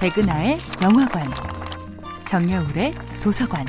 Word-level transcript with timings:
백은하의 0.00 0.58
영화관, 0.82 1.26
정여울의 2.26 2.94
도서관. 3.22 3.64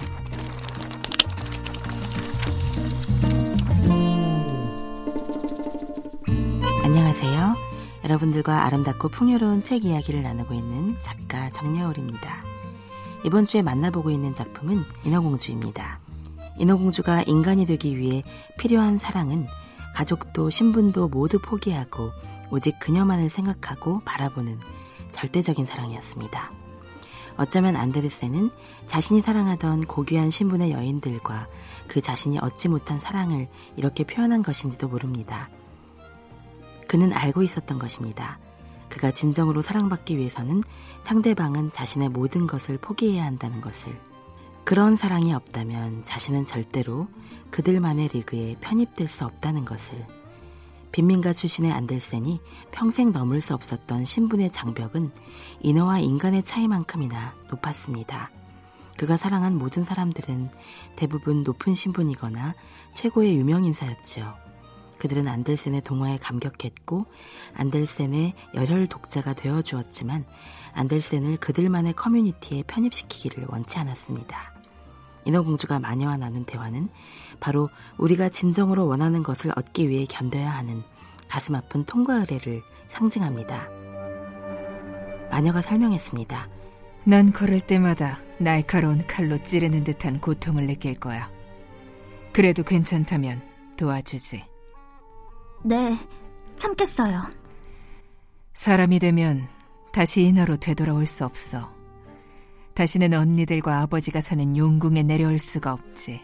안녕하세요. 6.84 7.56
여러분들과 8.04 8.66
아름답고 8.66 9.08
풍요로운 9.08 9.62
책 9.62 9.86
이야기를 9.86 10.22
나누고 10.22 10.54
있는 10.54 10.98
작가 11.00 11.50
정여울입니다. 11.50 12.44
이번 13.24 13.46
주에 13.46 13.62
만나보고 13.62 14.12
있는 14.12 14.34
작품은 14.34 14.84
인어공주입니다. 15.06 16.00
인어공주가 16.60 17.24
인간이 17.24 17.66
되기 17.66 17.98
위해 17.98 18.24
필요한 18.60 18.98
사랑은 18.98 19.48
가족도 19.96 20.50
신분도 20.50 21.08
모두 21.08 21.40
포기하고 21.40 22.12
오직 22.52 22.78
그녀만을 22.80 23.30
생각하고 23.30 24.02
바라보는 24.04 24.60
절대적인 25.12 25.66
사랑이었습니다. 25.66 26.52
어쩌면 27.38 27.76
안데르센은 27.76 28.50
자신이 28.88 29.22
사랑하던 29.22 29.86
고귀한 29.86 30.32
신분의 30.32 30.72
여인들과 30.72 31.48
그 31.88 32.02
자신이 32.02 32.40
얻지 32.40 32.68
못한 32.68 33.00
사랑을 33.00 33.48
이렇게 33.76 34.04
표현한 34.04 34.42
것인지도 34.42 34.88
모릅니다. 34.88 35.50
그는 36.88 37.14
알고 37.14 37.44
있었던 37.44 37.80
것입니다. 37.80 38.40
그가 38.90 39.12
진정으로 39.12 39.62
사랑받기 39.62 40.18
위해서는 40.18 40.64
상대방은 41.04 41.72
자신의 41.72 42.10
모든 42.10 42.48
것을 42.48 42.78
포기해야 42.78 43.24
한다는 43.26 43.62
것을. 43.62 43.96
그런 44.64 44.96
사랑이 44.96 45.34
없다면 45.34 46.04
자신은 46.04 46.46
절대로 46.46 47.08
그들만의 47.52 48.10
리그에 48.10 48.56
편입될 48.60 49.08
수 49.08 49.26
없다는 49.26 49.64
것을. 49.64 50.06
빈민가 50.98 51.32
출신의 51.32 51.72
안델센이 51.74 52.42
평생 52.72 53.12
넘을 53.12 53.40
수 53.40 53.54
없었던 53.54 54.06
신분의 54.06 54.50
장벽은 54.50 55.12
인어와 55.60 56.00
인간의 56.00 56.42
차이만큼이나 56.42 57.36
높았습니다. 57.52 58.32
그가 58.98 59.16
사랑한 59.16 59.60
모든 59.60 59.86
사람들은 59.86 60.50
대부분 60.96 61.44
높은 61.44 61.76
신분이거나 61.76 62.56
최고의 62.94 63.38
유명인사였지요. 63.38 64.34
그들은 64.98 65.28
안델센의 65.28 65.82
동화에 65.82 66.18
감격했고 66.18 67.06
안델센의 67.54 68.34
열혈 68.56 68.88
독자가 68.88 69.34
되어 69.34 69.62
주었지만 69.62 70.26
안델센을 70.74 71.38
그들만의 71.38 71.94
커뮤니티에 71.94 72.64
편입시키기를 72.64 73.46
원치 73.50 73.78
않았습니다. 73.78 74.57
인어공주가 75.28 75.80
마녀와 75.80 76.18
나눈 76.18 76.46
대화는 76.46 76.90
바로 77.40 77.70
우리가 77.98 78.30
진정으로 78.30 78.88
원하는 78.88 79.24
것을 79.24 79.52
얻기 79.56 79.90
위해 79.90 80.06
견뎌야 80.06 80.50
하는 80.50 80.82
가슴 81.28 81.56
아픈 81.56 81.86
통과 81.86 82.16
의례를 82.16 82.64
상징합니다. 82.90 83.68
마녀가 85.30 85.62
설명했습니다. 85.62 86.50
난 87.04 87.32
걸을 87.32 87.60
때마다 87.62 88.20
날카로운 88.38 89.06
칼로 89.08 89.42
찌르는 89.44 89.84
듯한 89.84 90.20
고통을 90.20 90.66
느낄 90.68 90.94
거야. 90.96 91.30
그래도 92.32 92.64
괜찮다면 92.64 93.42
도와주지. 93.78 94.44
네, 95.64 95.98
참겠어요. 96.56 97.24
사람이 98.54 99.00
되면 99.00 99.48
다시 99.92 100.24
인하로 100.24 100.58
되돌아올 100.58 101.06
수 101.06 101.26
없어. 101.26 101.77
다시는 102.78 103.16
언니들과 103.16 103.80
아버지가 103.82 104.22
사는 104.22 104.56
용궁에 104.56 105.02
내려올 105.02 105.40
수가 105.40 105.74
없지. 105.74 106.22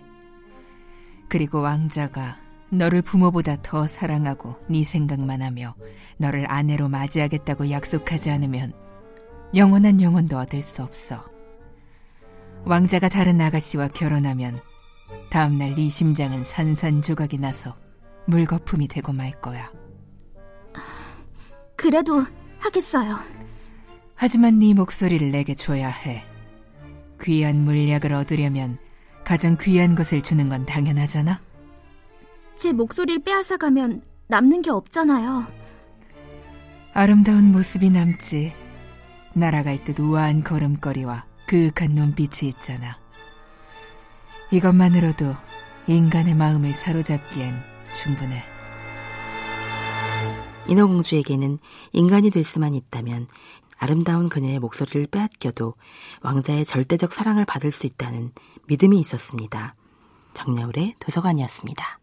그리고 1.27 1.61
왕자가 1.61 2.37
너를 2.69 3.01
부모보다 3.01 3.59
더 3.63 3.87
사랑하고 3.87 4.55
네 4.69 4.83
생각만 4.83 5.41
하며 5.41 5.73
너를 6.17 6.45
아내로 6.51 6.89
맞이하겠다고 6.89 7.71
약속하지 7.71 8.29
않으면 8.29 8.71
영원한 9.55 9.99
영혼도 9.99 10.37
얻을 10.37 10.61
수 10.61 10.83
없어. 10.83 11.25
왕자가 12.65 13.09
다른 13.09 13.41
아가씨와 13.41 13.87
결혼하면 13.87 14.61
다음날 15.31 15.73
네 15.73 15.89
심장은 15.89 16.43
산산조각이 16.43 17.39
나서 17.39 17.75
물거품이 18.27 18.87
되고 18.89 19.11
말 19.11 19.31
거야. 19.31 19.71
그래도 21.75 22.23
하겠어요. 22.59 23.17
하지만 24.13 24.59
네 24.59 24.75
목소리를 24.75 25.31
내게 25.31 25.55
줘야 25.55 25.89
해. 25.89 26.31
귀한 27.23 27.63
물약을 27.63 28.13
얻으려면 28.13 28.77
가장 29.23 29.57
귀한 29.59 29.95
것을 29.95 30.21
주는 30.21 30.49
건 30.49 30.65
당연하잖아. 30.65 31.41
제 32.55 32.71
목소리를 32.71 33.23
빼앗아 33.23 33.57
가면 33.57 34.01
남는 34.27 34.61
게 34.61 34.69
없잖아요. 34.69 35.45
아름다운 36.93 37.51
모습이 37.51 37.89
남지. 37.89 38.53
날아갈 39.33 39.83
듯 39.83 39.99
우아한 39.99 40.43
걸음걸이와 40.43 41.25
그윽한 41.47 41.91
눈빛이 41.91 42.49
있잖아. 42.49 42.99
이것만으로도 44.51 45.35
인간의 45.87 46.35
마음을 46.35 46.73
사로잡기엔 46.73 47.53
충분해. 47.95 48.43
인어공주에게는 50.67 51.57
인간이 51.91 52.29
될 52.29 52.43
수만 52.43 52.73
있다면 52.73 53.27
아름다운 53.77 54.29
그녀의 54.29 54.59
목소리를 54.59 55.07
빼앗겨도 55.07 55.75
왕자의 56.21 56.65
절대적 56.65 57.13
사랑을 57.13 57.45
받을 57.45 57.71
수 57.71 57.85
있다는 57.85 58.31
믿음이 58.67 58.99
있었습니다. 58.99 59.75
정여울의 60.33 60.95
도서관이었습니다. 60.99 62.02